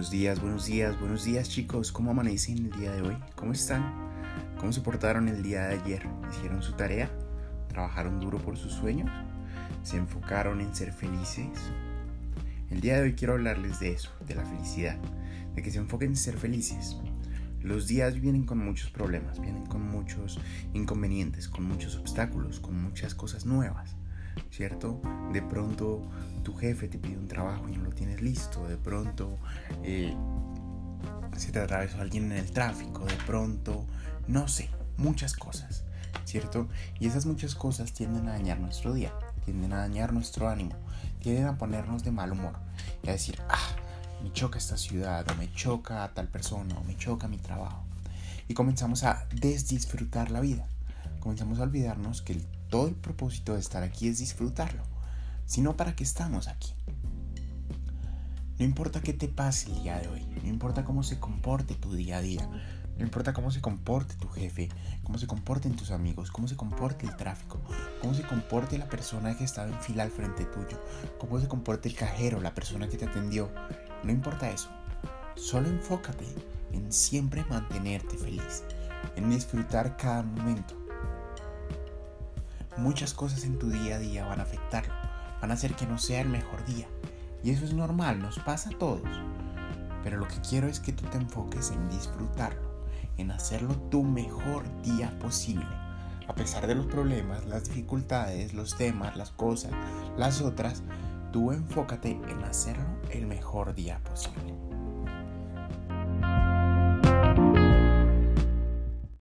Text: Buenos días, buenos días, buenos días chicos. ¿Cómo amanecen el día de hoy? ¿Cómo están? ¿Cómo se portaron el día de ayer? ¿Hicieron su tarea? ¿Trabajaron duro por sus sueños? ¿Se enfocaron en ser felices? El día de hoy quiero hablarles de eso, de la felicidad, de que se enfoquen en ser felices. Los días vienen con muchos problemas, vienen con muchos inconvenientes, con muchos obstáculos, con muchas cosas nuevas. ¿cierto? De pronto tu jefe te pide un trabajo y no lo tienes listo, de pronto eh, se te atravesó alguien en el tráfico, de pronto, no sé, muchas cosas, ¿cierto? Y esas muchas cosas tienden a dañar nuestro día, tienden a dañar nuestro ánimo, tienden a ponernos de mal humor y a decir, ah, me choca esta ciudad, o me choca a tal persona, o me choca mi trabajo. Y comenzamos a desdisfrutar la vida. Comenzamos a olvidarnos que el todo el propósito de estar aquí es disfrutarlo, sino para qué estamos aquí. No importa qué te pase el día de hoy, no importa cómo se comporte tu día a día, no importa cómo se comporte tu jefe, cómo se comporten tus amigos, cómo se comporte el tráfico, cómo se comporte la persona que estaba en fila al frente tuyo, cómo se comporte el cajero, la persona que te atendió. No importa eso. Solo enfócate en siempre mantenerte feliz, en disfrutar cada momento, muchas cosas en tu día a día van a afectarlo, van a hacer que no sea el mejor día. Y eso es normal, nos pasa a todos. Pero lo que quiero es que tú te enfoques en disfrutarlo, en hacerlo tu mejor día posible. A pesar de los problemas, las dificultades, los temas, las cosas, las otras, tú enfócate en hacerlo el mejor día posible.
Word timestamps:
Buenos 0.00 0.12
días, 0.12 0.40
buenos 0.40 0.64
días, 0.64 0.98
buenos 0.98 1.24
días 1.24 1.50
chicos. 1.50 1.92
¿Cómo 1.92 2.12
amanecen 2.12 2.56
el 2.56 2.70
día 2.70 2.92
de 2.92 3.02
hoy? 3.02 3.18
¿Cómo 3.34 3.52
están? 3.52 3.84
¿Cómo 4.58 4.72
se 4.72 4.80
portaron 4.80 5.28
el 5.28 5.42
día 5.42 5.66
de 5.66 5.74
ayer? 5.74 6.08
¿Hicieron 6.30 6.62
su 6.62 6.72
tarea? 6.72 7.10
¿Trabajaron 7.68 8.18
duro 8.18 8.38
por 8.38 8.56
sus 8.56 8.72
sueños? 8.72 9.10
¿Se 9.82 9.98
enfocaron 9.98 10.62
en 10.62 10.74
ser 10.74 10.94
felices? 10.94 11.50
El 12.70 12.80
día 12.80 12.96
de 12.96 13.02
hoy 13.02 13.12
quiero 13.12 13.34
hablarles 13.34 13.78
de 13.78 13.92
eso, 13.92 14.10
de 14.26 14.36
la 14.36 14.46
felicidad, 14.46 14.96
de 15.54 15.60
que 15.60 15.70
se 15.70 15.76
enfoquen 15.76 16.12
en 16.12 16.16
ser 16.16 16.38
felices. 16.38 16.96
Los 17.60 17.86
días 17.86 18.18
vienen 18.18 18.46
con 18.46 18.56
muchos 18.56 18.90
problemas, 18.90 19.38
vienen 19.38 19.66
con 19.66 19.82
muchos 19.82 20.40
inconvenientes, 20.72 21.46
con 21.46 21.64
muchos 21.64 21.96
obstáculos, 21.96 22.58
con 22.58 22.82
muchas 22.82 23.14
cosas 23.14 23.44
nuevas. 23.44 23.96
¿cierto? 24.50 25.00
De 25.32 25.42
pronto 25.42 26.02
tu 26.40 26.54
jefe 26.54 26.88
te 26.88 26.98
pide 26.98 27.16
un 27.16 27.28
trabajo 27.28 27.68
y 27.68 27.76
no 27.76 27.84
lo 27.84 27.90
tienes 27.90 28.20
listo, 28.20 28.66
de 28.68 28.76
pronto 28.76 29.38
eh, 29.82 30.14
se 31.36 31.52
te 31.52 31.60
atravesó 31.60 32.00
alguien 32.00 32.32
en 32.32 32.38
el 32.38 32.50
tráfico, 32.50 33.04
de 33.04 33.16
pronto, 33.26 33.84
no 34.26 34.48
sé, 34.48 34.68
muchas 34.96 35.34
cosas, 35.34 35.84
¿cierto? 36.24 36.68
Y 36.98 37.06
esas 37.06 37.26
muchas 37.26 37.54
cosas 37.54 37.92
tienden 37.92 38.28
a 38.28 38.32
dañar 38.32 38.60
nuestro 38.60 38.92
día, 38.92 39.12
tienden 39.44 39.72
a 39.72 39.78
dañar 39.78 40.12
nuestro 40.12 40.48
ánimo, 40.48 40.74
tienden 41.20 41.46
a 41.46 41.58
ponernos 41.58 42.04
de 42.04 42.10
mal 42.10 42.32
humor 42.32 42.54
y 43.02 43.08
a 43.08 43.12
decir, 43.12 43.38
ah, 43.48 43.76
me 44.22 44.32
choca 44.32 44.58
esta 44.58 44.76
ciudad, 44.76 45.26
o 45.30 45.34
me 45.36 45.52
choca 45.52 46.04
a 46.04 46.12
tal 46.12 46.28
persona, 46.28 46.76
o 46.78 46.84
me 46.84 46.96
choca 46.96 47.28
mi 47.28 47.38
trabajo. 47.38 47.84
Y 48.48 48.54
comenzamos 48.54 49.04
a 49.04 49.26
desdisfrutar 49.34 50.30
la 50.30 50.40
vida. 50.40 50.66
Comenzamos 51.20 51.60
a 51.60 51.62
olvidarnos 51.62 52.20
que 52.22 52.32
el 52.32 52.44
todo 52.70 52.86
el 52.86 52.94
propósito 52.94 53.54
de 53.54 53.60
estar 53.60 53.82
aquí 53.82 54.08
es 54.08 54.18
disfrutarlo, 54.18 54.82
sino 55.50 55.76
para 55.76 55.96
qué 55.96 56.04
estamos 56.04 56.46
aquí. 56.46 56.72
No 58.56 58.64
importa 58.64 59.00
qué 59.00 59.12
te 59.12 59.26
pase 59.26 59.68
el 59.68 59.82
día 59.82 59.98
de 59.98 60.06
hoy, 60.06 60.24
no 60.44 60.48
importa 60.48 60.84
cómo 60.84 61.02
se 61.02 61.18
comporte 61.18 61.74
tu 61.74 61.92
día 61.92 62.18
a 62.18 62.20
día, 62.20 62.48
no 62.96 63.02
importa 63.02 63.32
cómo 63.32 63.50
se 63.50 63.60
comporte 63.60 64.14
tu 64.14 64.28
jefe, 64.28 64.68
cómo 65.02 65.18
se 65.18 65.26
comporten 65.26 65.74
tus 65.74 65.90
amigos, 65.90 66.30
cómo 66.30 66.46
se 66.46 66.56
comporte 66.56 67.04
el 67.04 67.16
tráfico, 67.16 67.60
cómo 68.00 68.14
se 68.14 68.22
comporte 68.22 68.78
la 68.78 68.88
persona 68.88 69.36
que 69.36 69.42
estaba 69.42 69.66
en 69.66 69.80
fila 69.80 70.04
al 70.04 70.12
frente 70.12 70.44
tuyo, 70.44 70.80
cómo 71.18 71.40
se 71.40 71.48
comporte 71.48 71.88
el 71.88 71.96
cajero, 71.96 72.40
la 72.40 72.54
persona 72.54 72.88
que 72.88 72.96
te 72.96 73.06
atendió. 73.06 73.50
No 74.04 74.12
importa 74.12 74.50
eso. 74.50 74.70
Solo 75.34 75.68
enfócate 75.68 76.26
en 76.70 76.92
siempre 76.92 77.44
mantenerte 77.50 78.16
feliz, 78.16 78.62
en 79.16 79.28
disfrutar 79.30 79.96
cada 79.96 80.22
momento, 80.22 80.80
muchas 82.80 83.12
cosas 83.12 83.44
en 83.44 83.58
tu 83.58 83.68
día 83.68 83.96
a 83.96 83.98
día 83.98 84.26
van 84.26 84.40
a 84.40 84.44
afectarlo, 84.44 84.94
van 85.40 85.50
a 85.50 85.54
hacer 85.54 85.74
que 85.74 85.86
no 85.86 85.98
sea 85.98 86.20
el 86.20 86.28
mejor 86.28 86.64
día. 86.64 86.86
Y 87.42 87.50
eso 87.50 87.64
es 87.64 87.72
normal, 87.72 88.20
nos 88.20 88.38
pasa 88.40 88.70
a 88.70 88.78
todos. 88.78 89.08
Pero 90.02 90.18
lo 90.18 90.28
que 90.28 90.40
quiero 90.48 90.68
es 90.68 90.80
que 90.80 90.92
tú 90.92 91.06
te 91.06 91.18
enfoques 91.18 91.70
en 91.70 91.88
disfrutarlo, 91.88 92.84
en 93.16 93.30
hacerlo 93.30 93.74
tu 93.90 94.02
mejor 94.02 94.64
día 94.82 95.18
posible. 95.18 95.66
A 96.28 96.34
pesar 96.34 96.66
de 96.66 96.74
los 96.74 96.86
problemas, 96.86 97.44
las 97.46 97.64
dificultades, 97.64 98.54
los 98.54 98.76
temas, 98.76 99.16
las 99.16 99.30
cosas, 99.30 99.72
las 100.16 100.40
otras, 100.40 100.82
tú 101.32 101.52
enfócate 101.52 102.10
en 102.10 102.44
hacerlo 102.44 102.86
el 103.10 103.26
mejor 103.26 103.74
día 103.74 104.00
posible. 104.04 104.79